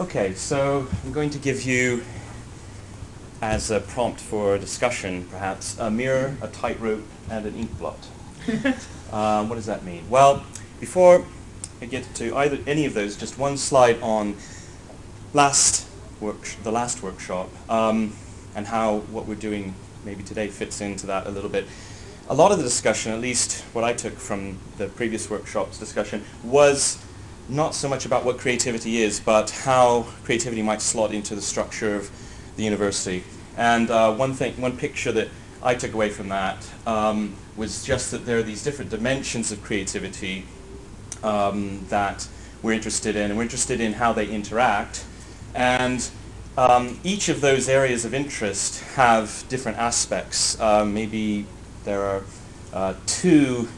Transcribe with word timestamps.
Okay, 0.00 0.32
so 0.32 0.88
I'm 1.04 1.12
going 1.12 1.28
to 1.28 1.38
give 1.38 1.64
you, 1.64 2.02
as 3.42 3.70
a 3.70 3.78
prompt 3.78 4.20
for 4.20 4.56
discussion 4.56 5.26
perhaps, 5.30 5.78
a 5.78 5.90
mirror, 5.90 6.34
a 6.40 6.48
tightrope, 6.48 7.04
and 7.28 7.44
an 7.44 7.54
ink 7.54 7.78
blot. 7.78 7.98
um, 9.12 9.48
what 9.50 9.56
does 9.56 9.66
that 9.66 9.84
mean? 9.84 10.08
Well, 10.08 10.44
before 10.80 11.26
I 11.82 11.84
get 11.84 12.14
to 12.14 12.34
either 12.34 12.58
any 12.66 12.86
of 12.86 12.94
those, 12.94 13.18
just 13.18 13.38
one 13.38 13.58
slide 13.58 14.00
on 14.00 14.36
last 15.34 15.86
work, 16.20 16.40
the 16.62 16.72
last 16.72 17.02
workshop, 17.02 17.50
um, 17.68 18.16
and 18.56 18.68
how 18.68 19.00
what 19.10 19.26
we're 19.26 19.34
doing 19.34 19.74
maybe 20.06 20.22
today 20.22 20.48
fits 20.48 20.80
into 20.80 21.06
that 21.08 21.26
a 21.26 21.30
little 21.30 21.50
bit. 21.50 21.66
A 22.30 22.34
lot 22.34 22.50
of 22.50 22.56
the 22.56 22.64
discussion, 22.64 23.12
at 23.12 23.20
least 23.20 23.60
what 23.74 23.84
I 23.84 23.92
took 23.92 24.14
from 24.14 24.58
the 24.78 24.86
previous 24.86 25.28
workshop's 25.28 25.78
discussion, 25.78 26.24
was 26.42 26.96
not 27.48 27.74
so 27.74 27.88
much 27.88 28.06
about 28.06 28.24
what 28.24 28.38
creativity 28.38 29.02
is, 29.02 29.20
but 29.20 29.50
how 29.50 30.06
creativity 30.24 30.62
might 30.62 30.80
slot 30.80 31.12
into 31.12 31.34
the 31.34 31.42
structure 31.42 31.94
of 31.94 32.10
the 32.56 32.64
university. 32.64 33.24
And 33.56 33.90
uh, 33.90 34.14
one 34.14 34.34
thing, 34.34 34.60
one 34.60 34.76
picture 34.76 35.12
that 35.12 35.28
I 35.62 35.74
took 35.74 35.92
away 35.92 36.10
from 36.10 36.28
that 36.28 36.66
um, 36.86 37.34
was 37.56 37.84
just 37.84 38.10
that 38.10 38.24
there 38.26 38.38
are 38.38 38.42
these 38.42 38.64
different 38.64 38.90
dimensions 38.90 39.52
of 39.52 39.62
creativity 39.62 40.44
um, 41.22 41.84
that 41.88 42.28
we're 42.62 42.72
interested 42.72 43.16
in, 43.16 43.30
and 43.30 43.36
we're 43.36 43.44
interested 43.44 43.80
in 43.80 43.94
how 43.94 44.12
they 44.12 44.28
interact. 44.28 45.04
And 45.54 46.08
um, 46.56 46.98
each 47.04 47.28
of 47.28 47.40
those 47.40 47.68
areas 47.68 48.04
of 48.04 48.14
interest 48.14 48.82
have 48.94 49.44
different 49.48 49.78
aspects. 49.78 50.60
Uh, 50.60 50.84
maybe 50.84 51.46
there 51.84 52.02
are 52.02 52.24
uh, 52.72 52.94
two 53.06 53.68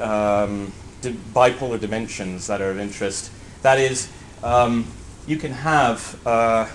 um, 0.00 0.72
bipolar 1.10 1.80
dimensions 1.80 2.46
that 2.46 2.60
are 2.60 2.70
of 2.70 2.78
interest. 2.78 3.30
That 3.62 3.78
is, 3.78 4.08
um, 4.42 4.86
you 5.26 5.36
can 5.36 5.52
have, 5.52 6.20
uh, 6.26 6.68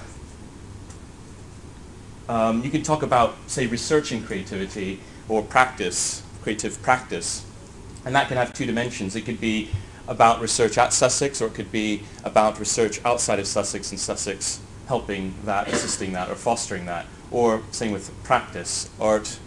um, 2.29 2.63
you 2.63 2.70
can 2.70 2.84
talk 2.84 3.04
about, 3.04 3.35
say, 3.48 3.68
researching 3.68 4.24
creativity 4.24 4.99
or 5.29 5.41
practice, 5.41 6.24
creative 6.43 6.82
practice, 6.82 7.46
and 8.05 8.16
that 8.16 8.27
can 8.27 8.38
have 8.38 8.54
two 8.54 8.66
dimensions. 8.66 9.16
It 9.16 9.26
could 9.26 9.41
be 9.41 9.70
about 10.07 10.40
research 10.41 10.77
at 10.77 10.94
Sussex, 10.94 11.41
or 11.41 11.48
it 11.48 11.54
could 11.54 11.71
be 11.71 12.04
about 12.23 12.60
research 12.60 13.04
outside 13.04 13.40
of 13.40 13.48
Sussex 13.48 13.91
and 13.91 13.99
Sussex 13.99 14.60
helping 14.88 15.34
that, 15.44 15.68
assisting 15.68 16.13
that, 16.13 16.29
or 16.29 16.35
fostering 16.35 16.85
that. 16.85 17.05
Or 17.29 17.62
same 17.71 17.91
with 17.91 18.12
practice, 18.23 18.90
art, 19.01 19.38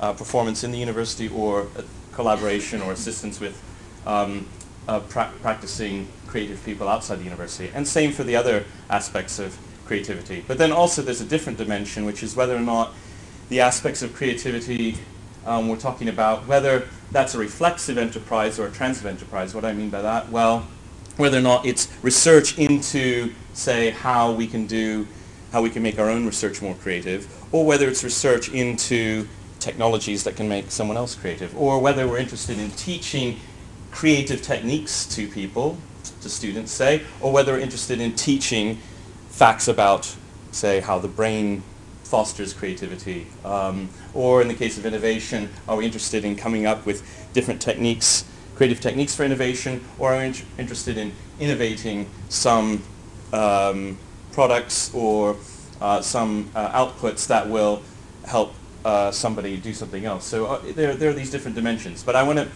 uh, 0.00 0.12
performance 0.12 0.64
in 0.64 0.72
the 0.72 0.78
university, 0.78 1.28
or 1.28 1.68
collaboration 2.12 2.82
or 2.82 2.92
assistance 2.92 3.40
with 3.40 3.60
um, 4.06 4.46
uh, 4.88 5.00
pra 5.00 5.30
practicing 5.40 6.08
creative 6.26 6.64
people 6.64 6.88
outside 6.88 7.16
the 7.18 7.24
university. 7.24 7.70
And 7.74 7.86
same 7.86 8.12
for 8.12 8.24
the 8.24 8.36
other 8.36 8.64
aspects 8.88 9.38
of 9.38 9.56
creativity. 9.86 10.44
But 10.46 10.58
then 10.58 10.72
also 10.72 11.02
there's 11.02 11.20
a 11.20 11.26
different 11.26 11.58
dimension, 11.58 12.04
which 12.04 12.22
is 12.22 12.34
whether 12.34 12.56
or 12.56 12.60
not 12.60 12.94
the 13.48 13.60
aspects 13.60 14.02
of 14.02 14.14
creativity 14.14 14.96
um, 15.44 15.68
we're 15.68 15.76
talking 15.76 16.08
about, 16.08 16.46
whether 16.46 16.88
that's 17.10 17.34
a 17.34 17.38
reflexive 17.38 17.98
enterprise 17.98 18.58
or 18.58 18.66
a 18.66 18.70
transitive 18.70 19.10
enterprise. 19.10 19.54
What 19.54 19.64
I 19.64 19.72
mean 19.72 19.90
by 19.90 20.02
that? 20.02 20.30
Well, 20.30 20.66
whether 21.16 21.38
or 21.38 21.42
not 21.42 21.66
it's 21.66 21.88
research 22.02 22.58
into, 22.58 23.34
say, 23.52 23.90
how 23.90 24.32
we 24.32 24.46
can 24.46 24.66
do, 24.66 25.06
how 25.52 25.60
we 25.60 25.68
can 25.68 25.82
make 25.82 25.98
our 25.98 26.08
own 26.08 26.24
research 26.24 26.62
more 26.62 26.74
creative, 26.76 27.28
or 27.52 27.66
whether 27.66 27.88
it's 27.88 28.02
research 28.02 28.48
into 28.48 29.28
technologies 29.58 30.24
that 30.24 30.36
can 30.36 30.48
make 30.48 30.70
someone 30.70 30.96
else 30.96 31.14
creative, 31.14 31.54
or 31.56 31.80
whether 31.80 32.08
we're 32.08 32.18
interested 32.18 32.58
in 32.58 32.70
teaching 32.70 33.38
creative 33.92 34.42
techniques 34.42 35.06
to 35.06 35.28
people, 35.28 35.78
to 36.22 36.28
students, 36.28 36.72
say, 36.72 37.02
or 37.20 37.30
whether 37.32 37.52
we're 37.52 37.60
interested 37.60 38.00
in 38.00 38.12
teaching 38.14 38.78
facts 39.28 39.68
about, 39.68 40.16
say, 40.50 40.80
how 40.80 40.98
the 40.98 41.08
brain 41.08 41.62
fosters 42.02 42.52
creativity. 42.52 43.26
Um, 43.44 43.88
or 44.12 44.42
in 44.42 44.48
the 44.48 44.54
case 44.54 44.76
of 44.76 44.84
innovation, 44.84 45.48
are 45.68 45.76
we 45.76 45.84
interested 45.84 46.24
in 46.24 46.36
coming 46.36 46.66
up 46.66 46.84
with 46.84 47.02
different 47.32 47.60
techniques, 47.60 48.24
creative 48.56 48.80
techniques 48.80 49.14
for 49.14 49.24
innovation, 49.24 49.84
or 49.98 50.12
are 50.12 50.18
we 50.18 50.26
in 50.26 50.34
interested 50.58 50.98
in 50.98 51.12
innovating 51.38 52.08
some 52.28 52.82
um, 53.32 53.96
products 54.32 54.92
or 54.94 55.36
uh, 55.80 56.00
some 56.00 56.50
uh, 56.54 56.84
outputs 56.84 57.26
that 57.26 57.48
will 57.48 57.82
help 58.26 58.54
uh, 58.84 59.10
somebody 59.10 59.56
do 59.56 59.72
something 59.72 60.04
else. 60.04 60.24
So 60.24 60.46
uh, 60.46 60.60
there, 60.74 60.94
there 60.94 61.10
are 61.10 61.14
these 61.14 61.30
different 61.30 61.54
dimensions. 61.54 62.02
But 62.02 62.16
I 62.16 62.22
want 62.22 62.38
to 62.38 62.48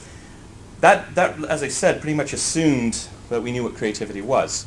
that, 0.80 1.14
that, 1.14 1.42
as 1.44 1.62
I 1.62 1.68
said, 1.68 2.00
pretty 2.00 2.16
much 2.16 2.32
assumed 2.32 3.08
that 3.28 3.42
we 3.42 3.52
knew 3.52 3.64
what 3.64 3.74
creativity 3.74 4.20
was. 4.20 4.66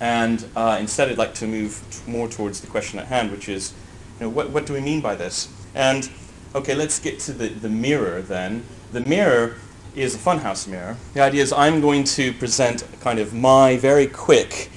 And 0.00 0.44
uh, 0.54 0.78
instead 0.80 1.08
I'd 1.08 1.18
like 1.18 1.34
to 1.34 1.46
move 1.46 1.82
more 2.06 2.28
towards 2.28 2.60
the 2.60 2.66
question 2.66 2.98
at 2.98 3.06
hand, 3.06 3.30
which 3.30 3.48
is, 3.48 3.72
you 4.18 4.26
know, 4.26 4.30
what, 4.30 4.50
what 4.50 4.66
do 4.66 4.72
we 4.72 4.80
mean 4.80 5.00
by 5.00 5.14
this? 5.14 5.48
And, 5.74 6.08
okay, 6.54 6.74
let's 6.74 6.98
get 6.98 7.18
to 7.20 7.32
the, 7.32 7.48
the 7.48 7.68
mirror 7.68 8.22
then. 8.22 8.64
The 8.92 9.00
mirror 9.00 9.56
is 9.94 10.14
a 10.14 10.18
funhouse 10.18 10.68
mirror. 10.68 10.96
The 11.14 11.20
idea 11.20 11.42
is 11.42 11.52
I'm 11.52 11.80
going 11.80 12.04
to 12.04 12.32
present 12.32 12.84
kind 13.00 13.18
of 13.18 13.34
my 13.34 13.76
very 13.76 14.06
quick 14.06 14.70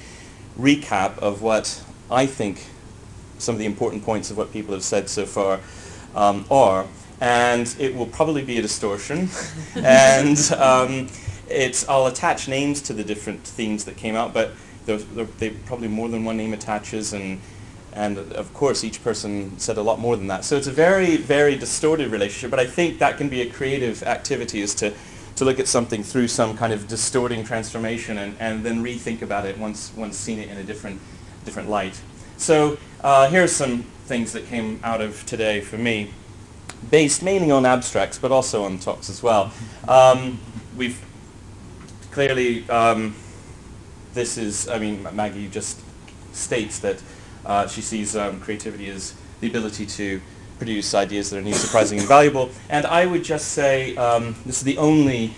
recap 0.58 1.18
of 1.18 1.42
what 1.42 1.82
I 2.10 2.26
think 2.26 2.66
some 3.38 3.54
of 3.54 3.58
the 3.58 3.66
important 3.66 4.04
points 4.04 4.30
of 4.30 4.36
what 4.36 4.52
people 4.52 4.74
have 4.74 4.84
said 4.84 5.08
so 5.08 5.26
far 5.26 5.60
um, 6.14 6.44
are 6.50 6.86
and 7.22 7.76
it 7.78 7.94
will 7.94 8.06
probably 8.06 8.42
be 8.42 8.58
a 8.58 8.62
distortion. 8.62 9.28
and 9.76 10.36
um, 10.58 11.08
it's, 11.48 11.88
I'll 11.88 12.08
attach 12.08 12.48
names 12.48 12.82
to 12.82 12.92
the 12.92 13.04
different 13.04 13.44
themes 13.44 13.84
that 13.84 13.96
came 13.96 14.16
out, 14.16 14.34
but 14.34 14.50
there, 14.86 14.96
there, 14.96 15.26
they 15.38 15.50
probably 15.50 15.86
more 15.86 16.08
than 16.08 16.24
one 16.24 16.36
name 16.36 16.52
attaches, 16.52 17.12
and, 17.12 17.40
and 17.92 18.18
of 18.18 18.52
course 18.54 18.82
each 18.82 19.04
person 19.04 19.56
said 19.56 19.78
a 19.78 19.82
lot 19.82 20.00
more 20.00 20.16
than 20.16 20.26
that. 20.26 20.44
So 20.44 20.56
it's 20.56 20.66
a 20.66 20.72
very, 20.72 21.16
very 21.16 21.54
distorted 21.54 22.10
relationship, 22.10 22.50
but 22.50 22.58
I 22.58 22.66
think 22.66 22.98
that 22.98 23.18
can 23.18 23.28
be 23.28 23.42
a 23.42 23.48
creative 23.48 24.02
activity 24.02 24.60
is 24.60 24.74
to, 24.76 24.92
to 25.36 25.44
look 25.44 25.60
at 25.60 25.68
something 25.68 26.02
through 26.02 26.26
some 26.26 26.56
kind 26.56 26.72
of 26.72 26.88
distorting 26.88 27.44
transformation 27.44 28.18
and, 28.18 28.36
and 28.40 28.64
then 28.64 28.82
rethink 28.82 29.22
about 29.22 29.46
it 29.46 29.56
once, 29.58 29.92
once 29.94 30.16
seen 30.16 30.40
it 30.40 30.48
in 30.48 30.56
a 30.56 30.64
different, 30.64 31.00
different 31.44 31.70
light. 31.70 32.00
So 32.36 32.78
uh, 33.00 33.30
here 33.30 33.44
are 33.44 33.46
some 33.46 33.84
things 34.06 34.32
that 34.32 34.48
came 34.48 34.80
out 34.82 35.00
of 35.00 35.24
today 35.24 35.60
for 35.60 35.78
me 35.78 36.10
based 36.90 37.22
mainly 37.22 37.50
on 37.50 37.64
abstracts, 37.66 38.18
but 38.18 38.32
also 38.32 38.64
on 38.64 38.78
talks 38.78 39.08
as 39.08 39.22
well. 39.22 39.52
Um, 39.88 40.38
we've 40.76 41.00
clearly, 42.10 42.68
um, 42.68 43.14
this 44.14 44.36
is, 44.36 44.68
I 44.68 44.78
mean, 44.78 45.06
Maggie 45.12 45.48
just 45.48 45.80
states 46.32 46.78
that 46.80 47.02
uh, 47.44 47.66
she 47.66 47.80
sees 47.80 48.16
um, 48.16 48.40
creativity 48.40 48.88
as 48.88 49.14
the 49.40 49.48
ability 49.48 49.86
to 49.86 50.20
produce 50.58 50.94
ideas 50.94 51.30
that 51.30 51.38
are 51.38 51.42
new, 51.42 51.54
surprising, 51.54 51.98
and 51.98 52.06
valuable. 52.06 52.50
And 52.68 52.86
I 52.86 53.06
would 53.06 53.24
just 53.24 53.48
say, 53.48 53.96
um, 53.96 54.36
this 54.46 54.58
is 54.58 54.64
the 54.64 54.78
only 54.78 55.34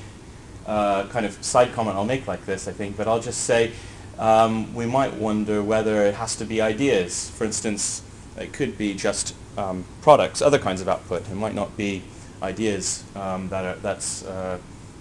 uh, 0.67 1.07
kind 1.07 1.25
of 1.25 1.43
side 1.43 1.73
comment 1.73 1.97
I'll 1.97 2.05
make 2.05 2.27
like 2.27 2.45
this, 2.45 2.69
I 2.69 2.73
think, 2.73 2.97
but 2.97 3.09
I'll 3.09 3.21
just 3.21 3.43
say 3.43 3.73
um, 4.19 4.75
we 4.75 4.87
might 4.87 5.15
wonder 5.15 5.63
whether 5.63 6.03
it 6.05 6.15
has 6.15 6.37
to 6.37 6.45
be 6.45 6.61
ideas. 6.61 7.31
For 7.31 7.45
instance, 7.45 8.03
it 8.39 8.53
could 8.53 8.77
be 8.77 8.95
just 8.95 9.35
um, 9.57 9.85
products, 10.03 10.43
other 10.43 10.59
kinds 10.59 10.81
of 10.81 10.89
output. 10.89 11.29
It 11.31 11.35
might 11.35 11.55
not 11.55 11.77
be 11.77 12.03
ideas 12.43 13.05
um, 13.15 13.49
that 13.49 13.65
are, 13.65 13.77
that's, 13.77 14.25
uh, 14.25 14.59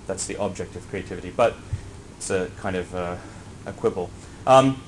that's 0.07 0.27
the 0.27 0.37
object 0.37 0.75
of 0.75 0.87
creativity, 0.89 1.31
but 1.35 1.55
it's 2.17 2.29
a 2.29 2.49
kind 2.57 2.75
of 2.75 2.93
uh, 2.95 3.17
a 3.65 3.73
quibble. 3.73 4.09
Um, 4.45 4.81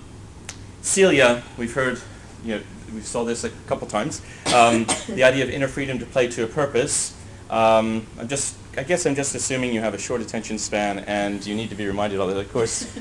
Celia, 0.82 1.44
we've 1.58 1.74
heard, 1.74 2.00
you 2.44 2.56
know, 2.56 2.62
we 2.94 3.02
saw 3.02 3.24
this 3.24 3.44
a 3.44 3.50
couple 3.68 3.88
times, 3.88 4.22
um, 4.54 4.86
the 5.08 5.24
idea 5.24 5.44
of 5.44 5.50
inner 5.50 5.68
freedom 5.68 5.98
to 6.00 6.06
play 6.06 6.28
to 6.28 6.44
a 6.44 6.48
purpose. 6.48 7.16
Um, 7.50 8.06
I'm 8.20 8.28
just, 8.28 8.56
I 8.78 8.84
guess 8.84 9.06
I'm 9.06 9.16
just 9.16 9.36
assuming 9.36 9.74
you 9.74 9.82
have 9.82 9.94
a 9.94 9.98
short 9.98 10.22
attention 10.22 10.58
span 10.58 11.00
and 11.00 11.46
you 11.46 11.56
need 11.56 11.70
to 11.70 11.76
be 11.76 11.88
reminded 11.88 12.20
of 12.20 12.30
it. 12.30 12.38
Of 12.38 12.52
course, 12.52 12.94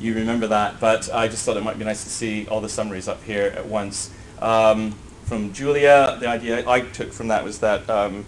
you 0.00 0.14
remember 0.14 0.46
that, 0.48 0.80
but 0.80 1.12
I 1.12 1.28
just 1.28 1.44
thought 1.44 1.56
it 1.56 1.64
might 1.64 1.78
be 1.78 1.84
nice 1.84 2.04
to 2.04 2.10
see 2.10 2.46
all 2.48 2.60
the 2.60 2.68
summaries 2.68 3.08
up 3.08 3.22
here 3.24 3.52
at 3.56 3.66
once. 3.66 4.10
Um, 4.40 4.92
from 5.24 5.52
Julia, 5.52 6.16
the 6.18 6.26
idea 6.26 6.68
I 6.68 6.80
took 6.80 7.12
from 7.12 7.28
that 7.28 7.44
was 7.44 7.60
that 7.60 7.88
um, 7.88 8.24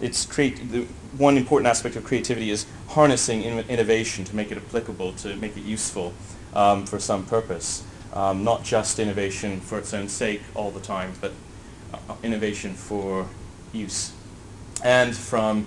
it's 0.00 0.26
the 0.26 0.86
one 1.16 1.36
important 1.36 1.68
aspect 1.68 1.94
of 1.96 2.04
creativity 2.04 2.50
is 2.50 2.66
harnessing 2.88 3.42
in 3.42 3.60
innovation 3.68 4.24
to 4.24 4.34
make 4.34 4.50
it 4.50 4.58
applicable, 4.58 5.12
to 5.12 5.36
make 5.36 5.56
it 5.56 5.64
useful 5.64 6.12
um, 6.54 6.86
for 6.86 6.98
some 6.98 7.24
purpose. 7.26 7.84
Um, 8.12 8.44
not 8.44 8.64
just 8.64 8.98
innovation 8.98 9.60
for 9.60 9.78
its 9.78 9.94
own 9.94 10.08
sake 10.08 10.42
all 10.54 10.70
the 10.70 10.80
time, 10.80 11.12
but 11.20 11.32
uh, 11.94 12.14
innovation 12.22 12.74
for 12.74 13.28
use. 13.72 14.12
And 14.84 15.14
from 15.16 15.66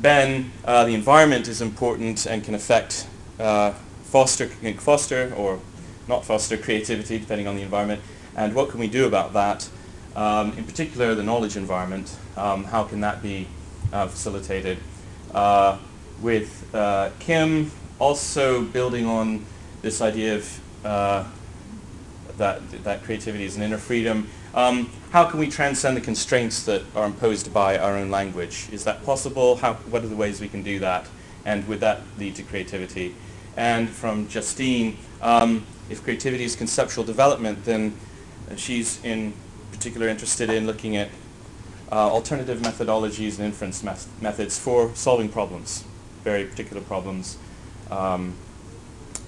Ben, 0.00 0.50
uh, 0.64 0.84
the 0.84 0.94
environment 0.94 1.46
is 1.46 1.60
important 1.60 2.26
and 2.26 2.42
can 2.42 2.54
affect, 2.54 3.06
uh, 3.38 3.72
foster, 4.02 4.46
foster 4.78 5.32
or 5.36 5.60
not 6.08 6.24
foster 6.24 6.56
creativity 6.56 7.18
depending 7.18 7.46
on 7.46 7.56
the 7.56 7.62
environment. 7.62 8.00
And 8.36 8.54
what 8.54 8.70
can 8.70 8.80
we 8.80 8.88
do 8.88 9.06
about 9.06 9.32
that? 9.32 9.68
Um, 10.16 10.56
in 10.56 10.64
particular, 10.64 11.14
the 11.14 11.22
knowledge 11.22 11.56
environment, 11.56 12.16
um, 12.36 12.64
how 12.64 12.84
can 12.84 13.00
that 13.00 13.22
be 13.22 13.48
uh, 13.92 14.06
facilitated? 14.06 14.78
Uh, 15.34 15.78
with 16.20 16.72
uh, 16.74 17.10
Kim 17.18 17.70
also 17.98 18.62
building 18.62 19.06
on 19.06 19.44
this 19.82 20.00
idea 20.00 20.36
of 20.36 20.60
uh, 20.84 21.24
that, 22.38 22.68
that 22.84 23.02
creativity 23.04 23.44
is 23.44 23.56
an 23.56 23.62
inner 23.62 23.78
freedom. 23.78 24.28
Um, 24.54 24.90
how 25.10 25.24
can 25.24 25.40
we 25.40 25.48
transcend 25.48 25.96
the 25.96 26.00
constraints 26.00 26.64
that 26.64 26.82
are 26.94 27.06
imposed 27.06 27.52
by 27.52 27.76
our 27.78 27.96
own 27.96 28.10
language? 28.10 28.68
Is 28.72 28.84
that 28.84 29.04
possible? 29.04 29.56
How, 29.56 29.74
what 29.74 30.04
are 30.04 30.08
the 30.08 30.16
ways 30.16 30.40
we 30.40 30.48
can 30.48 30.62
do 30.62 30.78
that? 30.78 31.06
And 31.44 31.66
would 31.68 31.80
that 31.80 32.02
lead 32.18 32.36
to 32.36 32.42
creativity? 32.42 33.14
And 33.56 33.88
from 33.88 34.28
Justine, 34.28 34.96
um, 35.20 35.66
if 35.90 36.02
creativity 36.02 36.44
is 36.44 36.56
conceptual 36.56 37.04
development, 37.04 37.64
then 37.64 37.94
she's 38.56 39.02
in 39.04 39.32
particular 39.72 40.08
interested 40.08 40.50
in 40.50 40.66
looking 40.66 40.96
at 40.96 41.08
uh, 41.90 42.10
alternative 42.10 42.58
methodologies 42.60 43.38
and 43.38 43.46
inference 43.46 43.82
methods 44.20 44.58
for 44.58 44.94
solving 44.94 45.28
problems, 45.28 45.84
very 46.22 46.44
particular 46.44 46.82
problems 46.82 47.38
um, 47.90 48.34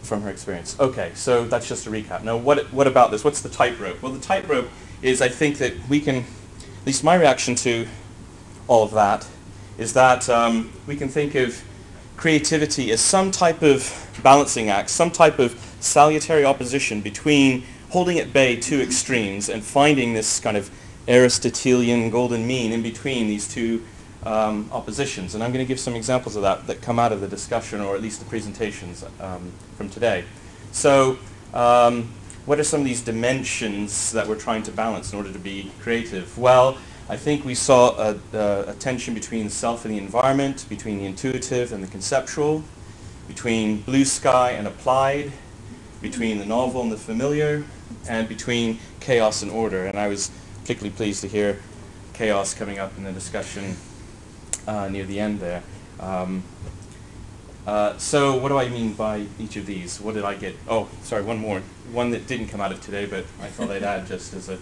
from 0.02 0.22
her 0.22 0.30
experience. 0.30 0.78
Okay, 0.80 1.10
so 1.14 1.44
that's 1.44 1.68
just 1.68 1.86
a 1.86 1.90
recap. 1.90 2.22
Now, 2.22 2.36
what, 2.36 2.72
what 2.72 2.86
about 2.86 3.10
this? 3.10 3.24
What's 3.24 3.42
the 3.42 3.48
tightrope? 3.48 4.02
Well, 4.02 4.12
the 4.12 4.20
tightrope 4.20 4.68
is 5.02 5.20
I 5.20 5.28
think 5.28 5.58
that 5.58 5.74
we 5.88 6.00
can, 6.00 6.16
at 6.16 6.86
least 6.86 7.04
my 7.04 7.14
reaction 7.14 7.54
to 7.56 7.86
all 8.68 8.82
of 8.82 8.92
that, 8.92 9.26
is 9.78 9.92
that 9.92 10.28
um, 10.28 10.72
we 10.86 10.96
can 10.96 11.08
think 11.08 11.34
of 11.34 11.62
creativity 12.16 12.90
as 12.92 13.00
some 13.00 13.30
type 13.30 13.62
of 13.62 14.08
balancing 14.22 14.70
act, 14.70 14.88
some 14.90 15.10
type 15.10 15.38
of 15.38 15.54
salutary 15.80 16.44
opposition 16.44 17.00
between 17.00 17.64
holding 17.96 18.18
at 18.18 18.30
bay 18.30 18.54
two 18.54 18.78
extremes 18.78 19.48
and 19.48 19.64
finding 19.64 20.12
this 20.12 20.38
kind 20.38 20.54
of 20.54 20.70
Aristotelian 21.08 22.10
golden 22.10 22.46
mean 22.46 22.70
in 22.70 22.82
between 22.82 23.26
these 23.26 23.48
two 23.48 23.82
um, 24.24 24.68
oppositions. 24.70 25.34
And 25.34 25.42
I'm 25.42 25.50
going 25.50 25.64
to 25.64 25.66
give 25.66 25.80
some 25.80 25.94
examples 25.96 26.36
of 26.36 26.42
that 26.42 26.66
that 26.66 26.82
come 26.82 26.98
out 26.98 27.10
of 27.10 27.22
the 27.22 27.26
discussion 27.26 27.80
or 27.80 27.94
at 27.94 28.02
least 28.02 28.18
the 28.18 28.26
presentations 28.26 29.02
um, 29.18 29.50
from 29.78 29.88
today. 29.88 30.26
So 30.72 31.16
um, 31.54 32.12
what 32.44 32.60
are 32.60 32.64
some 32.64 32.80
of 32.80 32.86
these 32.86 33.00
dimensions 33.00 34.12
that 34.12 34.26
we're 34.26 34.38
trying 34.38 34.62
to 34.64 34.72
balance 34.72 35.14
in 35.14 35.16
order 35.16 35.32
to 35.32 35.38
be 35.38 35.72
creative? 35.80 36.36
Well, 36.36 36.76
I 37.08 37.16
think 37.16 37.46
we 37.46 37.54
saw 37.54 37.96
a, 37.96 38.20
a, 38.34 38.64
a 38.72 38.74
tension 38.74 39.14
between 39.14 39.48
self 39.48 39.86
and 39.86 39.94
the 39.94 39.98
environment, 39.98 40.66
between 40.68 40.98
the 40.98 41.06
intuitive 41.06 41.72
and 41.72 41.82
the 41.82 41.88
conceptual, 41.88 42.62
between 43.26 43.80
blue 43.80 44.04
sky 44.04 44.50
and 44.50 44.66
applied, 44.66 45.32
between 46.02 46.36
the 46.36 46.44
novel 46.44 46.82
and 46.82 46.92
the 46.92 46.98
familiar, 46.98 47.64
and 48.08 48.28
between 48.28 48.78
chaos 49.00 49.42
and 49.42 49.50
order. 49.50 49.86
And 49.86 49.98
I 49.98 50.08
was 50.08 50.30
particularly 50.60 50.94
pleased 50.96 51.20
to 51.22 51.28
hear 51.28 51.60
chaos 52.12 52.54
coming 52.54 52.78
up 52.78 52.96
in 52.96 53.04
the 53.04 53.12
discussion 53.12 53.76
uh, 54.66 54.88
near 54.88 55.04
the 55.04 55.20
end 55.20 55.40
there. 55.40 55.62
Um, 56.00 56.42
uh, 57.66 57.98
so 57.98 58.36
what 58.36 58.48
do 58.48 58.58
I 58.58 58.68
mean 58.68 58.92
by 58.92 59.26
each 59.40 59.56
of 59.56 59.66
these? 59.66 60.00
What 60.00 60.14
did 60.14 60.24
I 60.24 60.34
get? 60.34 60.54
Oh, 60.68 60.88
sorry, 61.02 61.22
one 61.22 61.38
more. 61.38 61.62
One 61.92 62.10
that 62.10 62.26
didn't 62.26 62.48
come 62.48 62.60
out 62.60 62.70
of 62.70 62.80
today, 62.80 63.06
but 63.06 63.24
I 63.40 63.48
thought 63.48 63.70
I'd 63.70 63.82
add 63.82 64.06
just 64.06 64.34
as 64.34 64.48
a, 64.48 64.54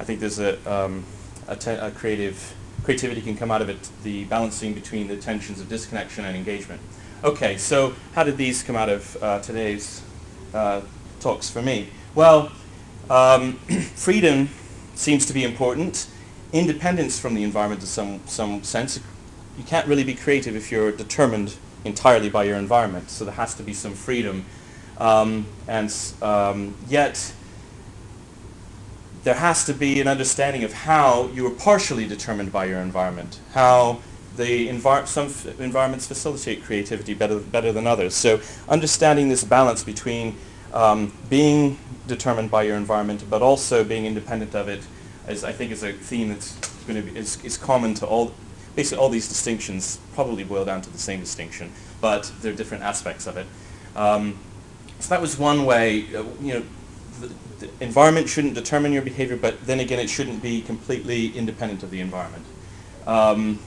I 0.00 0.04
think 0.04 0.20
there's 0.20 0.38
a, 0.38 0.56
um, 0.70 1.04
a, 1.46 1.58
a, 1.80 1.90
creative, 1.90 2.54
creativity 2.84 3.20
can 3.20 3.36
come 3.36 3.50
out 3.50 3.60
of 3.60 3.68
it, 3.68 3.88
the 4.02 4.24
balancing 4.24 4.72
between 4.72 5.08
the 5.08 5.16
tensions 5.16 5.60
of 5.60 5.68
disconnection 5.68 6.24
and 6.24 6.36
engagement. 6.36 6.80
Okay, 7.22 7.58
so 7.58 7.94
how 8.14 8.22
did 8.22 8.38
these 8.38 8.62
come 8.62 8.76
out 8.76 8.88
of 8.88 9.22
uh, 9.22 9.40
today's 9.40 10.02
uh, 10.54 10.80
talks 11.20 11.50
for 11.50 11.60
me? 11.60 11.88
Well, 12.14 12.50
um, 13.10 13.52
freedom 13.94 14.48
seems 14.94 15.26
to 15.26 15.32
be 15.32 15.44
important. 15.44 16.08
Independence 16.52 17.18
from 17.18 17.34
the 17.34 17.42
environment 17.44 17.80
in 17.82 17.86
some, 17.86 18.20
some 18.26 18.62
sense. 18.62 19.00
You 19.56 19.64
can't 19.64 19.86
really 19.86 20.04
be 20.04 20.14
creative 20.14 20.56
if 20.56 20.70
you're 20.72 20.92
determined 20.92 21.54
entirely 21.84 22.30
by 22.30 22.44
your 22.44 22.56
environment. 22.56 23.10
So 23.10 23.24
there 23.24 23.34
has 23.34 23.54
to 23.54 23.62
be 23.62 23.74
some 23.74 23.92
freedom. 23.92 24.44
Um, 24.98 25.46
and 25.66 25.94
um, 26.22 26.74
yet, 26.88 27.32
there 29.24 29.34
has 29.34 29.64
to 29.66 29.74
be 29.74 30.00
an 30.00 30.08
understanding 30.08 30.64
of 30.64 30.72
how 30.72 31.28
you 31.28 31.46
are 31.46 31.50
partially 31.50 32.06
determined 32.06 32.52
by 32.52 32.64
your 32.64 32.78
environment, 32.78 33.40
how 33.52 34.00
the 34.36 34.68
envir- 34.68 35.06
some 35.06 35.26
environments 35.58 36.06
facilitate 36.06 36.62
creativity 36.64 37.12
better, 37.14 37.38
better 37.38 37.72
than 37.72 37.86
others. 37.86 38.14
So 38.14 38.40
understanding 38.68 39.28
this 39.28 39.44
balance 39.44 39.82
between 39.84 40.36
um, 40.72 41.12
being 41.28 41.78
determined 42.06 42.50
by 42.50 42.62
your 42.62 42.76
environment, 42.76 43.24
but 43.28 43.42
also 43.42 43.84
being 43.84 44.06
independent 44.06 44.54
of 44.54 44.68
it, 44.68 44.86
is, 45.28 45.44
I 45.44 45.52
think 45.52 45.72
is 45.72 45.82
a 45.82 45.92
theme 45.92 46.28
that's 46.28 46.54
going 46.86 47.04
to 47.04 47.12
be 47.12 47.18
is, 47.18 47.42
is 47.44 47.56
common 47.56 47.94
to 47.94 48.06
all 48.06 48.32
basically 48.74 49.02
all 49.02 49.08
these 49.08 49.28
distinctions 49.28 49.98
probably 50.14 50.44
boil 50.44 50.64
down 50.64 50.80
to 50.80 50.90
the 50.90 50.98
same 50.98 51.18
distinction, 51.18 51.72
but 52.00 52.32
there 52.40 52.52
are 52.52 52.56
different 52.56 52.84
aspects 52.84 53.26
of 53.26 53.36
it. 53.36 53.46
Um, 53.96 54.38
so 55.00 55.08
that 55.10 55.20
was 55.20 55.36
one 55.36 55.64
way, 55.64 56.04
uh, 56.14 56.22
you 56.40 56.54
know, 56.54 56.62
the, 57.20 57.32
the, 57.58 57.84
environment 57.84 58.28
shouldn't 58.28 58.54
determine 58.54 58.92
your 58.92 59.02
behavior, 59.02 59.36
but 59.36 59.66
then 59.66 59.80
again, 59.80 59.98
it 59.98 60.08
shouldn't 60.08 60.40
be 60.42 60.62
completely 60.62 61.36
independent 61.36 61.82
of 61.82 61.90
the 61.90 62.00
environment. 62.00 62.44
Um, 63.06 63.58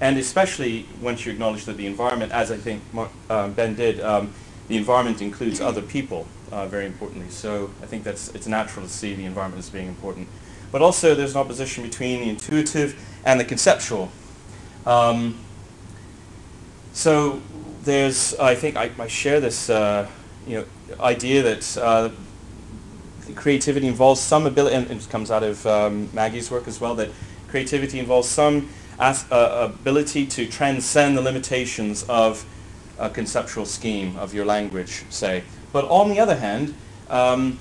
and 0.00 0.18
especially 0.18 0.86
once 1.00 1.26
you 1.26 1.32
acknowledge 1.32 1.64
that 1.64 1.76
the 1.76 1.86
environment, 1.86 2.30
as 2.30 2.52
I 2.52 2.56
think 2.56 2.82
um, 3.30 3.52
Ben 3.54 3.74
did, 3.74 4.00
um, 4.00 4.32
the 4.68 4.76
environment 4.76 5.20
includes 5.20 5.60
other 5.60 5.82
people, 5.82 6.26
uh, 6.50 6.66
very 6.66 6.86
importantly. 6.86 7.30
So 7.30 7.70
I 7.82 7.86
think 7.86 8.04
that's 8.04 8.34
it's 8.34 8.46
natural 8.46 8.86
to 8.86 8.92
see 8.92 9.14
the 9.14 9.24
environment 9.24 9.58
as 9.58 9.70
being 9.70 9.88
important. 9.88 10.28
But 10.72 10.82
also 10.82 11.14
there's 11.14 11.34
an 11.34 11.40
opposition 11.40 11.84
between 11.84 12.20
the 12.20 12.28
intuitive 12.30 12.98
and 13.24 13.38
the 13.38 13.44
conceptual. 13.44 14.10
Um, 14.86 15.38
so 16.92 17.40
there's, 17.84 18.34
I 18.36 18.54
think 18.54 18.76
I, 18.76 18.90
I 18.98 19.06
share 19.06 19.40
this, 19.40 19.68
uh, 19.70 20.08
you 20.46 20.58
know, 20.58 20.64
idea 21.00 21.42
that 21.42 21.78
uh, 21.78 22.10
creativity 23.34 23.86
involves 23.86 24.20
some 24.20 24.46
ability, 24.46 24.76
and 24.76 24.90
it 24.90 25.08
comes 25.10 25.30
out 25.30 25.42
of 25.42 25.66
um, 25.66 26.08
Maggie's 26.12 26.50
work 26.50 26.68
as 26.68 26.80
well, 26.80 26.94
that 26.96 27.10
creativity 27.48 27.98
involves 27.98 28.28
some 28.28 28.68
as, 28.98 29.30
uh, 29.30 29.70
ability 29.72 30.26
to 30.26 30.46
transcend 30.46 31.16
the 31.16 31.22
limitations 31.22 32.04
of 32.04 32.44
a 32.98 33.10
conceptual 33.10 33.66
scheme 33.66 34.16
of 34.16 34.34
your 34.34 34.44
language, 34.44 35.04
say. 35.10 35.44
But 35.72 35.84
on 35.86 36.08
the 36.08 36.20
other 36.20 36.36
hand, 36.36 36.74
um, 37.08 37.58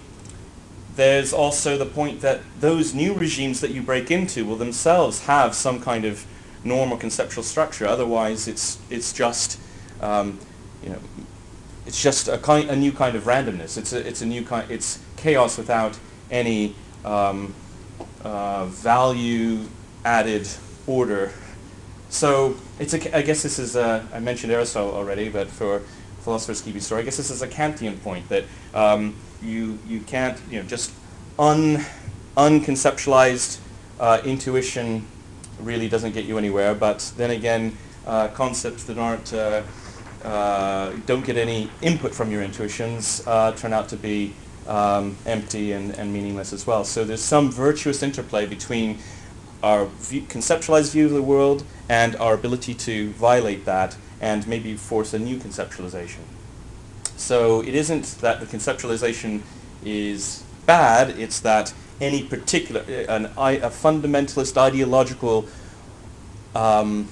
there's 0.96 1.34
also 1.34 1.78
the 1.78 1.86
point 1.86 2.22
that 2.22 2.42
those 2.60 2.94
new 2.94 3.14
regimes 3.14 3.62
that 3.62 3.72
you 3.72 3.82
break 3.82 4.12
into 4.12 4.46
will 4.46 4.56
themselves 4.56 5.26
have 5.26 5.56
some 5.56 5.82
kind 5.82 6.06
of 6.06 6.26
normal 6.64 6.98
conceptual 6.98 7.44
structure. 7.44 7.86
Otherwise, 7.86 8.48
it's 8.48 8.78
it's 8.90 9.12
just 9.12 9.60
um, 10.02 10.40
you 10.84 10.90
know 10.90 11.00
it's 11.86 12.02
just 12.02 12.28
a 12.28 12.38
kind 12.38 12.70
a 12.70 12.76
new 12.76 12.92
kind 12.92 13.16
of 13.16 13.24
randomness. 13.24 13.78
It's 13.78 13.94
a 13.94 14.08
it's 14.08 14.22
a 14.22 14.26
new 14.26 14.44
kind 14.46 14.70
it's 14.70 15.00
chaos 15.18 15.58
without 15.58 15.98
any 16.30 16.76
um, 17.04 17.54
uh, 18.24 18.66
value 18.66 19.68
added 20.06 20.48
order. 20.88 21.32
So 22.14 22.56
it's 22.78 22.94
a, 22.94 23.18
I 23.18 23.24
guess 23.24 23.42
this 23.42 23.58
is 23.58 23.76
a, 23.76 24.08
I 24.14 24.20
mentioned 24.20 24.54
Aristotle 24.54 24.94
already, 24.94 25.30
but 25.30 25.50
for 25.50 25.80
philosophers 26.22 26.62
keeping 26.62 26.80
story, 26.80 27.02
I 27.02 27.06
guess 27.06 27.18
this 27.18 27.32
is 27.32 27.42
a 27.42 27.48
Kantian 27.48 28.00
point 28.04 28.30
that 28.30 28.44
um, 28.76 29.16
you 29.42 29.80
you 29.88 30.00
can't 30.02 30.40
you 30.48 30.62
know 30.62 30.68
just 30.68 30.94
un 31.40 31.84
unconceptualized 32.38 33.60
uh, 34.00 34.22
intuition 34.24 35.08
really 35.60 35.90
doesn't 35.90 36.12
get 36.14 36.26
you 36.26 36.38
anywhere. 36.38 36.76
But 36.76 37.12
then 37.18 37.32
again, 37.32 37.76
uh, 38.06 38.28
concepts 38.28 38.84
that 38.84 39.00
aren't 39.00 39.34
uh, 39.34 39.64
uh, 40.24 40.94
don't 41.08 41.26
get 41.26 41.36
any 41.36 41.72
input 41.82 42.14
from 42.14 42.32
your 42.32 42.44
intuitions 42.44 43.24
uh, 43.26 43.54
turn 43.54 43.74
out 43.74 43.90
to 43.90 43.98
be 43.98 44.36
um, 44.68 45.18
empty 45.26 45.72
and, 45.72 45.98
and 45.98 46.14
meaningless 46.14 46.54
as 46.54 46.68
well. 46.68 46.84
So 46.84 47.04
there's 47.06 47.24
some 47.24 47.52
virtuous 47.52 48.04
interplay 48.04 48.46
between 48.46 49.00
our 49.64 49.86
view, 49.86 50.22
conceptualized 50.24 50.92
view 50.92 51.06
of 51.06 51.14
the 51.14 51.22
world 51.24 51.64
and 51.90 52.16
our 52.18 52.34
ability 52.34 52.74
to 52.74 53.10
violate 53.12 53.66
that 53.66 53.96
and 54.22 54.46
maybe 54.48 54.76
force 54.76 55.14
a 55.14 55.20
new 55.20 55.38
conceptualization. 55.38 56.20
So 57.16 57.62
it 57.62 57.74
isn't 57.74 58.06
that 58.22 58.40
the 58.40 58.46
conceptualization 58.46 59.42
is 59.84 60.44
bad, 60.66 61.18
it's 61.18 61.40
that 61.40 61.74
any 62.02 62.24
particular, 62.24 62.82
an, 63.08 63.26
a 63.26 63.70
fundamentalist 63.70 64.58
ideological 64.58 65.48
um, 66.54 67.08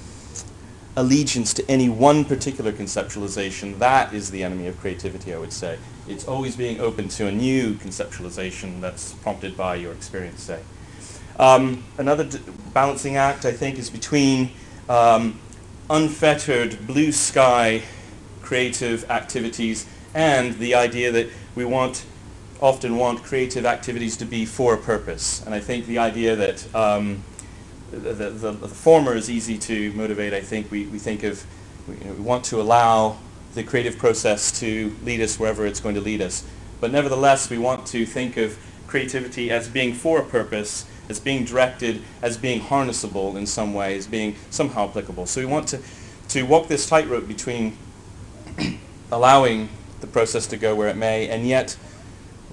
allegiance 0.95 1.53
to 1.53 1.71
any 1.71 1.87
one 1.87 2.25
particular 2.25 2.71
conceptualization, 2.71 3.79
that 3.79 4.13
is 4.13 4.31
the 4.31 4.43
enemy 4.43 4.67
of 4.67 4.79
creativity, 4.79 5.33
I 5.33 5.37
would 5.37 5.53
say. 5.53 5.77
It's 6.07 6.27
always 6.27 6.55
being 6.55 6.79
open 6.79 7.07
to 7.09 7.27
a 7.27 7.31
new 7.31 7.75
conceptualization 7.75 8.81
that's 8.81 9.13
prompted 9.13 9.55
by 9.55 9.75
your 9.75 9.93
experience, 9.93 10.43
say. 10.43 10.59
Um, 11.39 11.83
another 11.97 12.27
balancing 12.73 13.17
act, 13.17 13.45
I 13.45 13.51
think, 13.51 13.77
is 13.77 13.89
between 13.89 14.51
um, 14.89 15.39
unfettered 15.89 16.87
blue 16.87 17.11
sky 17.11 17.83
creative 18.41 19.09
activities 19.09 19.87
and 20.13 20.57
the 20.57 20.75
idea 20.75 21.11
that 21.11 21.29
we 21.55 21.65
want 21.65 22.05
often 22.61 22.95
want 22.95 23.23
creative 23.23 23.65
activities 23.65 24.15
to 24.17 24.25
be 24.25 24.45
for 24.45 24.75
a 24.75 24.77
purpose. 24.77 25.43
And 25.45 25.55
I 25.55 25.59
think 25.59 25.87
the 25.87 25.97
idea 25.97 26.35
that 26.35 26.75
um, 26.75 27.23
the, 27.89 27.97
the, 27.97 28.29
the, 28.29 28.51
the, 28.51 28.67
former 28.67 29.15
is 29.15 29.29
easy 29.29 29.57
to 29.57 29.91
motivate, 29.93 30.33
I 30.33 30.41
think 30.41 30.69
we, 30.69 30.85
we 30.85 30.99
think 30.99 31.23
of, 31.23 31.43
you 31.87 32.05
know, 32.05 32.13
we 32.13 32.21
want 32.21 32.45
to 32.45 32.61
allow 32.61 33.17
the 33.55 33.63
creative 33.63 33.97
process 33.97 34.59
to 34.59 34.95
lead 35.03 35.21
us 35.21 35.39
wherever 35.39 35.65
it's 35.65 35.79
going 35.79 35.95
to 35.95 36.01
lead 36.01 36.21
us. 36.21 36.45
But 36.79 36.91
nevertheless, 36.91 37.49
we 37.49 37.57
want 37.57 37.85
to 37.87 38.05
think 38.05 38.37
of 38.37 38.57
creativity 38.87 39.49
as 39.49 39.67
being 39.67 39.93
for 39.93 40.19
a 40.19 40.23
purpose, 40.23 40.85
as 41.11 41.19
being 41.19 41.43
directed, 41.43 42.01
as 42.21 42.37
being 42.37 42.61
harnessable 42.61 43.35
in 43.35 43.45
some 43.45 43.73
way, 43.73 43.97
as 43.97 44.07
being 44.07 44.35
somehow 44.49 44.87
applicable. 44.87 45.27
So 45.27 45.41
we 45.41 45.45
want 45.45 45.67
to, 45.67 45.79
to 46.29 46.43
walk 46.43 46.69
this 46.69 46.87
tightrope 46.87 47.27
between 47.27 47.77
allowing 49.11 49.69
the 49.99 50.07
process 50.07 50.47
to 50.47 50.57
go 50.57 50.73
where 50.73 50.87
it 50.87 50.95
may, 50.95 51.27
and 51.27 51.45
yet 51.45 51.77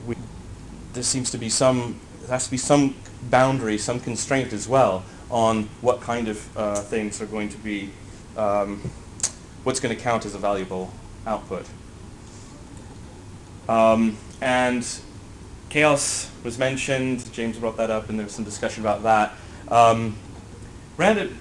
we, 0.06 0.16
there 0.92 1.04
seems 1.04 1.30
to 1.30 1.38
be 1.38 1.48
some, 1.48 1.98
there 2.22 2.30
has 2.30 2.46
to 2.46 2.50
be 2.50 2.58
some 2.58 2.96
boundary, 3.30 3.78
some 3.78 4.00
constraint 4.00 4.52
as 4.52 4.68
well 4.68 5.04
on 5.30 5.64
what 5.80 6.00
kind 6.00 6.26
of 6.28 6.56
uh, 6.56 6.74
things 6.74 7.22
are 7.22 7.26
going 7.26 7.48
to 7.48 7.58
be, 7.58 7.90
um, 8.36 8.80
what's 9.62 9.78
going 9.78 9.94
to 9.96 10.02
count 10.02 10.26
as 10.26 10.34
a 10.34 10.38
valuable 10.38 10.92
output. 11.26 11.64
Um, 13.68 14.16
and 14.40 14.84
chaos 15.68 16.30
was 16.44 16.58
mentioned. 16.58 17.30
James 17.32 17.58
brought 17.58 17.76
that 17.76 17.90
up, 17.90 18.08
and 18.08 18.18
there 18.18 18.24
was 18.24 18.34
some 18.34 18.44
discussion 18.44 18.82
about 18.82 19.02
that. 19.02 19.32
Um, 19.70 20.16
random, 20.96 21.36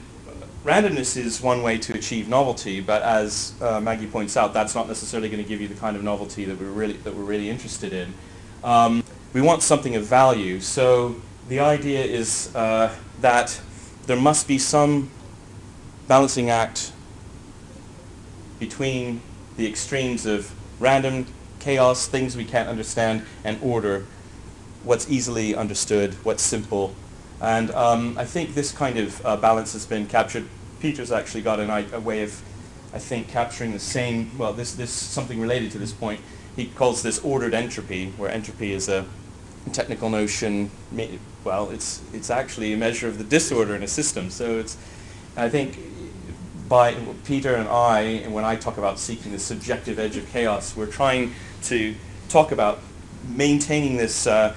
randomness 0.64 1.16
is 1.18 1.42
one 1.42 1.64
way 1.64 1.78
to 1.78 1.94
achieve 1.94 2.28
novelty, 2.28 2.82
but 2.82 3.02
as 3.02 3.54
uh, 3.62 3.80
Maggie 3.80 4.08
points 4.08 4.36
out, 4.36 4.54
that's 4.54 4.76
not 4.76 4.88
necessarily 4.88 5.30
going 5.30 5.42
to 5.42 5.48
give 5.48 5.62
you 5.62 5.68
the 5.68 5.76
kind 5.76 5.96
of 5.96 6.04
novelty 6.04 6.46
that 6.46 6.60
we're 6.60 6.68
really 6.68 6.94
that 6.98 7.16
we're 7.16 7.24
really 7.24 7.50
interested 7.50 7.94
in. 7.94 8.14
Um, 8.64 9.04
we 9.34 9.42
want 9.42 9.64
something 9.64 9.96
of 9.96 10.06
value, 10.06 10.60
so 10.60 11.16
the 11.48 11.60
idea 11.60 12.04
is 12.04 12.54
uh, 12.56 12.94
that 13.22 13.62
there 14.08 14.18
must 14.18 14.48
be 14.48 14.58
some 14.58 15.10
balancing 16.08 16.50
act 16.50 16.92
between 18.60 19.22
the 19.58 19.68
extremes 19.68 20.26
of 20.26 20.54
random 20.80 21.26
chaos, 21.60 22.08
things 22.08 22.36
we 22.36 22.46
can't 22.46 22.70
understand, 22.70 23.26
and 23.44 23.60
order, 23.62 24.06
what's 24.88 25.10
easily 25.10 25.54
understood, 25.54 26.14
what's 26.24 26.42
simple. 26.42 26.96
And 27.42 27.70
um, 27.72 28.18
I 28.18 28.26
think 28.26 28.56
this 28.56 28.72
kind 28.72 28.98
of 28.98 29.24
uh, 29.26 29.38
balance 29.38 29.74
has 29.74 29.86
been 29.86 30.08
captured. 30.08 30.48
Peter's 30.80 31.12
actually 31.12 31.42
got 31.42 31.60
an, 31.60 31.70
a 31.94 32.00
way 32.00 32.24
of, 32.24 32.42
I 32.94 33.00
think, 33.00 33.28
capturing 33.28 33.74
the 33.74 33.80
same, 33.80 34.36
well, 34.38 34.54
this, 34.54 34.74
this 34.74 34.90
something 34.90 35.40
related 35.40 35.72
to 35.72 35.78
this 35.78 35.92
point. 35.92 36.22
He 36.56 36.68
calls 36.68 37.04
this 37.04 37.20
ordered 37.20 37.54
entropy, 37.54 38.12
where 38.18 38.32
entropy 38.32 38.72
is 38.72 38.88
a 38.90 39.06
technical 39.74 40.10
notion. 40.10 40.72
Well, 41.44 41.70
it's, 41.70 42.02
it's 42.14 42.30
actually 42.30 42.74
a 42.74 42.78
measure 42.78 43.08
of 43.08 43.18
the 43.18 43.24
disorder 43.24 43.76
in 43.76 43.84
a 43.84 43.88
system. 43.88 44.30
So 44.30 44.58
it's, 44.60 44.78
I 45.36 45.50
think 45.50 45.78
by 46.68 46.96
Peter 47.26 47.56
and 47.56 47.68
I, 47.68 48.02
and 48.24 48.34
when 48.34 48.46
I 48.46 48.56
talk 48.56 48.78
about 48.78 49.00
seeking 49.00 49.32
the 49.34 49.40
subjective 49.40 50.00
edge 50.00 50.18
of 50.18 50.28
chaos, 50.32 50.76
we're 50.76 50.88
trying 50.88 51.34
to 51.64 51.94
talk 52.30 52.52
about 52.52 52.80
maintaining 53.30 53.98
this 53.98 54.26
uh, 54.26 54.56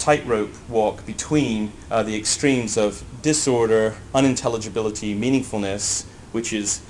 tightrope 0.00 0.50
walk 0.68 1.06
between 1.06 1.72
uh, 1.90 2.02
the 2.02 2.16
extremes 2.16 2.76
of 2.76 3.04
disorder, 3.22 3.94
unintelligibility, 4.14 5.14
meaningfulness, 5.14 6.04
which 6.32 6.52
is 6.52 6.80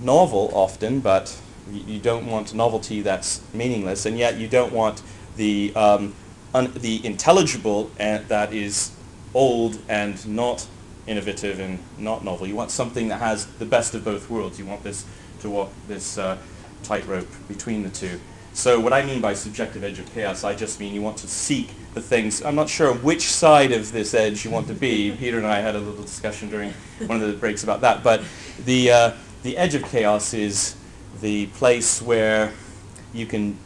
novel 0.00 0.50
often, 0.54 1.00
but 1.00 1.36
you 1.72 1.98
don't 1.98 2.26
want 2.26 2.54
novelty 2.54 3.02
that's 3.02 3.42
meaningless, 3.52 4.06
and 4.06 4.16
yet 4.16 4.36
you 4.36 4.46
don't 4.46 4.72
want 4.72 5.02
the, 5.36 5.74
um, 5.74 6.14
the 6.52 7.04
intelligible 7.04 7.90
and 7.98 8.26
that 8.28 8.52
is 8.52 8.92
old 9.34 9.78
and 9.88 10.26
not 10.26 10.66
innovative 11.06 11.58
and 11.58 11.78
not 11.98 12.24
novel. 12.24 12.46
You 12.46 12.54
want 12.54 12.70
something 12.70 13.08
that 13.08 13.20
has 13.20 13.46
the 13.46 13.64
best 13.64 13.94
of 13.94 14.04
both 14.04 14.28
worlds. 14.30 14.58
You 14.58 14.66
want 14.66 14.82
this 14.84 15.04
to 15.40 15.50
walk 15.50 15.72
this 15.86 16.18
uh, 16.18 16.36
tightrope 16.82 17.28
between 17.48 17.82
the 17.82 17.90
two. 17.90 18.20
So 18.58 18.80
what 18.80 18.92
I 18.92 19.04
mean 19.04 19.20
by 19.20 19.34
subjective 19.34 19.84
edge 19.84 20.00
of 20.00 20.12
chaos, 20.12 20.42
I 20.42 20.52
just 20.52 20.80
mean 20.80 20.92
you 20.92 21.00
want 21.00 21.16
to 21.18 21.28
seek 21.28 21.70
the 21.94 22.00
things. 22.00 22.42
I'm 22.42 22.56
not 22.56 22.68
sure 22.68 22.92
which 22.92 23.22
side 23.22 23.70
of 23.70 23.92
this 23.92 24.14
edge 24.14 24.44
you 24.44 24.50
want 24.50 24.66
to 24.66 24.74
be. 24.74 25.12
Peter 25.12 25.38
and 25.38 25.46
I 25.46 25.60
had 25.60 25.76
a 25.76 25.78
little 25.78 26.02
discussion 26.02 26.50
during 26.50 26.72
one 27.06 27.22
of 27.22 27.28
the 27.28 27.34
breaks 27.34 27.62
about 27.62 27.82
that. 27.82 28.02
But 28.02 28.20
the, 28.64 28.90
uh, 28.90 29.12
the 29.44 29.56
edge 29.56 29.76
of 29.76 29.84
chaos 29.84 30.34
is 30.34 30.74
the 31.20 31.46
place 31.46 32.02
where 32.02 32.52
you 33.14 33.26
can, 33.26 33.56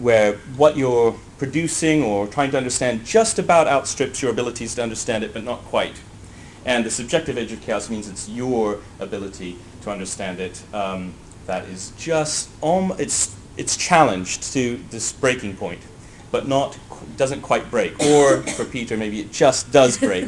where 0.00 0.38
what 0.56 0.76
you're 0.76 1.14
producing 1.38 2.02
or 2.02 2.26
trying 2.26 2.50
to 2.50 2.56
understand 2.56 3.04
just 3.04 3.38
about 3.38 3.68
outstrips 3.68 4.22
your 4.22 4.32
abilities 4.32 4.74
to 4.74 4.82
understand 4.82 5.22
it, 5.22 5.34
but 5.34 5.44
not 5.44 5.60
quite. 5.66 6.00
And 6.64 6.84
the 6.84 6.90
subjective 6.90 7.38
edge 7.38 7.52
of 7.52 7.60
chaos 7.60 7.88
means 7.88 8.08
it's 8.08 8.28
your 8.28 8.80
ability 8.98 9.56
to 9.82 9.90
understand 9.92 10.40
it 10.40 10.64
um, 10.74 11.14
that 11.46 11.66
is 11.66 11.92
just, 11.96 12.50
um, 12.60 12.92
it's 12.98 13.35
it's 13.56 13.76
challenged 13.76 14.52
to 14.52 14.80
this 14.90 15.12
breaking 15.12 15.56
point, 15.56 15.80
but 16.30 16.46
not 16.46 16.78
doesn't 17.16 17.42
quite 17.42 17.70
break. 17.70 17.98
Or 18.02 18.42
for 18.42 18.64
Peter, 18.64 18.96
maybe 18.96 19.20
it 19.20 19.32
just 19.32 19.72
does 19.72 19.98
break. 19.98 20.26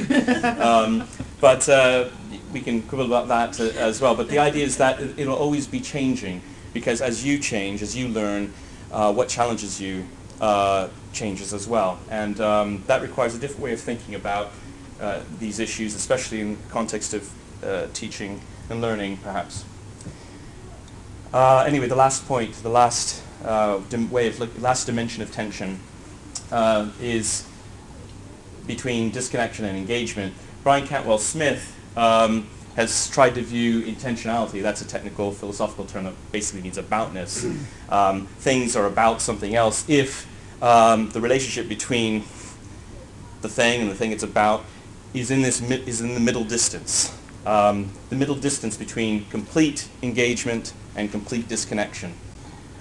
Um, 0.59 1.09
but 1.41 1.69
uh, 1.69 2.09
we 2.53 2.61
can 2.61 2.83
quibble 2.83 3.07
about 3.07 3.29
that 3.29 3.61
uh, 3.61 3.79
as 3.79 4.01
well. 4.01 4.15
But 4.15 4.29
the 4.29 4.39
idea 4.39 4.65
is 4.65 4.77
that 4.79 5.01
it, 5.01 5.27
will 5.27 5.37
always 5.37 5.67
be 5.67 5.81
changing 5.81 6.43
because 6.73 7.01
as 7.01 7.25
you 7.25 7.39
change, 7.39 7.83
as 7.83 7.97
you 7.97 8.09
learn, 8.09 8.53
uh, 8.91 9.13
what 9.13 9.29
challenges 9.29 9.81
you 9.81 10.05
uh, 10.41 10.89
changes 11.13 11.53
as 11.53 11.67
well. 11.67 11.99
And 12.11 12.41
um, 12.41 12.83
that 12.87 13.03
requires 13.03 13.35
a 13.35 13.39
different 13.39 13.63
way 13.63 13.73
of 13.73 13.81
thinking 13.81 14.15
about 14.15 14.51
uh, 15.01 15.21
these 15.39 15.59
issues, 15.59 15.95
especially 15.95 16.41
in 16.41 16.57
the 16.57 16.69
context 16.71 17.15
of 17.15 17.31
uh, 17.65 17.87
teaching 17.93 18.41
and 18.71 18.81
learning, 18.81 19.19
perhaps. 19.19 19.65
Uh, 21.33 21.65
anyway, 21.67 21.87
the 21.87 21.97
last 21.97 22.27
point, 22.27 22.55
the 22.63 22.71
last 22.71 23.23
uh, 23.45 23.81
way 24.11 24.29
of 24.29 24.41
look, 24.41 24.51
last 24.61 24.87
dimension 24.87 25.23
of 25.23 25.31
tension 25.31 25.79
uh, 26.51 26.89
is 27.01 27.47
between 28.67 29.11
disconnection 29.11 29.65
and 29.67 29.77
engagement. 29.77 30.33
Brian 30.63 30.87
Cantwell 30.87 31.19
Smith 31.19 31.77
um, 31.97 32.49
has 32.77 33.11
tried 33.11 33.35
to 33.35 33.43
view 33.43 33.83
intentionality. 33.83 34.63
That's 34.63 34.81
a 34.81 34.87
technical 34.87 35.31
philosophical 35.33 35.85
term 35.85 36.05
that 36.05 36.15
basically 36.33 36.63
means 36.63 36.79
aboutness. 36.79 37.45
Um, 37.89 38.27
things 38.27 38.77
are 38.77 38.85
about 38.85 39.23
something 39.23 39.55
else 39.55 39.89
if 39.89 40.27
um, 40.63 41.09
the 41.09 41.23
relationship 41.23 41.71
between 41.71 42.21
the 43.41 43.49
thing 43.49 43.81
and 43.81 43.91
the 43.91 43.95
thing 43.95 44.13
it's 44.13 44.23
about 44.23 44.67
is 45.15 45.31
in 45.31 45.41
this 45.41 45.63
is 45.63 46.03
in 46.03 46.13
the 46.13 46.21
middle 46.21 46.45
distance. 46.45 47.17
Um, 47.47 47.91
the 48.11 48.17
middle 48.17 48.35
distance 48.35 48.77
between 48.77 49.25
complete 49.31 49.89
engagement 50.03 50.75
and 50.99 51.11
complete 51.11 51.49
disconnection. 51.49 52.13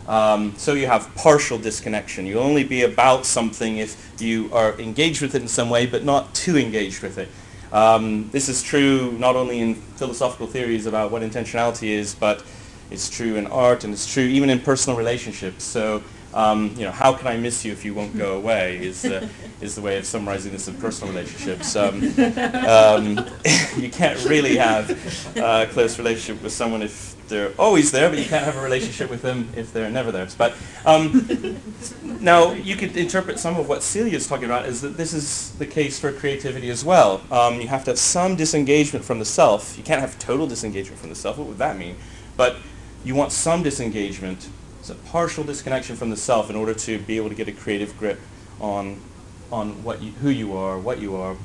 Um, 0.08 0.54
so 0.58 0.74
you 0.74 0.88
have 0.88 1.14
partial 1.16 1.58
disconnection. 1.58 2.26
You'll 2.26 2.44
only 2.44 2.64
be 2.64 2.84
about 2.84 3.26
something 3.26 3.78
if 3.78 4.22
you 4.22 4.50
are 4.54 4.80
engaged 4.80 5.22
with 5.22 5.36
it 5.36 5.42
in 5.42 5.48
some 5.48 5.70
way, 5.70 5.86
but 5.86 6.04
not 6.04 6.34
too 6.34 6.58
engaged 6.58 7.04
with 7.04 7.18
it. 7.18 7.30
Um, 7.72 8.30
this 8.32 8.48
is 8.48 8.64
true 8.64 9.12
not 9.20 9.36
only 9.36 9.60
in 9.60 9.76
philosophical 9.76 10.48
theories 10.48 10.86
about 10.86 11.12
what 11.12 11.22
intentionality 11.22 11.90
is, 11.90 12.16
but 12.16 12.44
it's 12.90 13.10
true 13.10 13.36
in 13.36 13.48
art 13.48 13.84
and 13.84 13.94
it's 13.94 14.12
true 14.12 14.24
even 14.24 14.50
in 14.50 14.62
personal 14.62 14.98
relationships. 14.98 15.66
So 15.66 16.02
um, 16.34 16.74
you 16.78 16.84
know, 16.84 16.92
how 16.92 17.14
can 17.14 17.28
I 17.28 17.38
miss 17.38 17.66
you 17.66 17.72
if 17.72 17.86
you 17.86 17.94
won't 17.94 18.18
go 18.18 18.38
away 18.38 18.84
is, 18.84 19.06
uh, 19.06 19.28
is 19.62 19.76
the 19.76 19.82
way 19.82 19.98
of 19.98 20.06
summarizing 20.06 20.52
this 20.52 20.68
in 20.68 20.76
personal 20.76 21.14
relationships. 21.14 21.76
Um, 21.76 21.96
um, 22.68 23.26
you 23.78 23.90
can't 23.90 24.24
really 24.26 24.58
have 24.58 24.90
a 25.38 25.68
close 25.72 25.98
relationship 25.98 26.44
with 26.44 26.52
someone 26.52 26.82
if 26.82 27.16
they're 27.28 27.52
always 27.60 27.92
there, 27.92 28.10
but 28.10 28.18
you 28.18 28.26
can't 28.26 28.46
have 28.46 28.56
a 28.56 28.62
relationship 28.62 29.10
with 29.10 29.22
them 29.22 29.50
if 29.56 29.74
they're 29.74 29.90
never 29.90 30.12
there. 30.12 30.28
But 30.38 30.56
um, 30.86 31.58
now 32.04 32.52
you 32.52 32.76
could 32.76 32.96
interpret 32.96 33.40
some 33.40 33.58
of 33.58 33.68
what 33.68 33.84
Celia 33.84 34.16
is 34.16 34.28
talking 34.28 34.46
about 34.46 34.66
is 34.66 34.82
that 34.82 34.98
this 34.98 35.14
is 35.14 35.52
the 35.58 35.66
case 35.66 36.00
for 36.00 36.12
creativity 36.12 36.70
as 36.70 36.86
well. 36.86 37.22
Um, 37.32 37.60
you 37.62 37.68
have 37.68 37.84
to 37.86 37.92
have 37.92 38.00
some 38.00 38.36
disengagement 38.36 39.04
from 39.04 39.20
the 39.20 39.26
self. 39.26 39.78
You 39.78 39.84
can't 39.84 40.02
have 40.02 40.18
total 40.20 40.48
disengagement 40.48 41.00
from 41.00 41.10
the 41.10 41.16
self. 41.16 41.38
What 41.38 41.48
would 41.48 41.58
that 41.58 41.78
mean? 41.78 41.98
But 42.36 42.58
you 43.04 43.16
want 43.16 43.32
some 43.32 43.64
disengagement 43.64 44.50
it's 44.90 44.98
a 44.98 45.10
partial 45.10 45.44
disconnection 45.44 45.98
from 45.98 46.10
the 46.10 46.16
self 46.16 46.50
in 46.50 46.56
order 46.56 46.74
to 46.74 46.98
be 47.00 47.18
able 47.18 47.28
to 47.28 47.36
get 47.36 47.50
a 47.50 47.52
creative 47.52 47.98
grip 47.98 48.20
on, 48.62 49.02
on 49.52 49.84
what 49.84 50.02
you, 50.02 50.12
who 50.12 50.30
you 50.30 50.56
are, 50.56 50.80
what 50.80 51.00
you 51.00 51.18
are, 51.18 51.36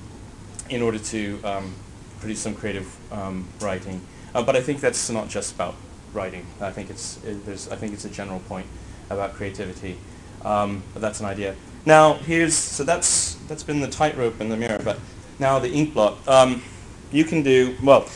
in 0.70 0.80
order 0.80 0.99
to 0.99 1.42
um, 1.42 1.75
produce 2.20 2.38
some 2.38 2.54
creative 2.54 2.96
um, 3.12 3.49
writing. 3.61 4.00
Uh, 4.32 4.44
but 4.44 4.54
I 4.54 4.61
think 4.61 4.80
that's 4.80 5.11
not 5.11 5.28
just 5.28 5.56
about 5.56 5.75
writing. 6.12 6.46
I 6.61 6.70
think 6.70 6.88
it's, 6.88 7.22
it, 7.25 7.44
there's, 7.44 7.68
I 7.68 7.75
think 7.75 7.92
it's 7.92 8.04
a 8.04 8.11
general 8.11 8.38
point 8.40 8.66
about 9.11 9.34
creativity. 9.34 9.99
Um, 10.44 10.84
but 10.92 11.02
that's 11.02 11.18
an 11.18 11.26
idea. 11.26 11.56
Now 11.84 12.14
here's, 12.14 12.54
so 12.54 12.84
that's, 12.84 13.34
that's 13.49 13.64
been 13.64 13.80
the 13.80 13.88
tightrope 13.88 14.40
in 14.40 14.50
the 14.50 14.56
mirror, 14.56 14.80
but 14.84 15.00
now 15.40 15.58
the 15.58 15.70
ink 15.72 15.94
blot. 15.94 16.16
Um, 16.28 16.62
you 17.11 17.25
can 17.25 17.42
do, 17.42 17.76
well, 17.82 18.08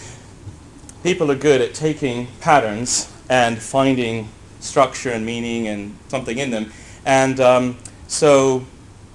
people 1.02 1.32
are 1.32 1.36
good 1.36 1.60
at 1.60 1.74
taking 1.74 2.28
patterns 2.40 3.12
and 3.28 3.58
finding 3.58 4.28
structure 4.66 5.10
and 5.10 5.24
meaning 5.24 5.68
and 5.68 5.96
something 6.08 6.38
in 6.38 6.50
them. 6.50 6.72
And 7.04 7.40
um, 7.40 7.78
so 8.08 8.66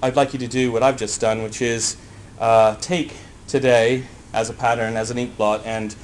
I'd 0.02 0.16
like 0.16 0.32
you 0.32 0.38
to 0.40 0.48
do 0.48 0.72
what 0.72 0.82
I've 0.82 0.96
just 0.96 1.20
done, 1.20 1.42
which 1.42 1.62
is 1.62 1.96
uh, 2.40 2.76
take 2.76 3.14
today 3.46 4.04
as 4.32 4.50
a 4.50 4.54
pattern, 4.54 4.96
as 4.96 5.10
an 5.10 5.18
ink 5.18 5.36
blot, 5.36 5.62
and 5.64 5.94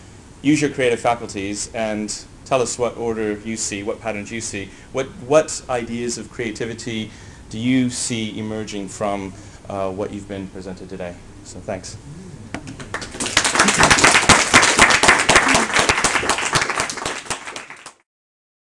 use 0.43 0.61
your 0.61 0.71
creative 0.71 1.01
faculties 1.01 1.73
and 1.75 2.25
tell 2.45 2.63
us 2.63 2.79
what 2.79 2.97
order 2.97 3.39
you 3.39 3.57
see, 3.57 3.83
what 3.83 4.01
patterns 4.01 4.31
you 4.31 4.41
see. 4.41 4.71
What, 4.93 5.07
what 5.27 5.63
ideas 5.69 6.19
of 6.19 6.31
creativity 6.31 7.11
do 7.51 7.59
you 7.59 7.91
see 7.91 8.39
emerging 8.39 8.89
from 8.89 9.33
uh, 9.69 9.91
what 9.91 10.13
you've 10.13 10.29
been 10.29 10.49
presented 10.49 10.89
today. 10.89 11.15
So 11.45 11.59
thanks. 11.61 11.97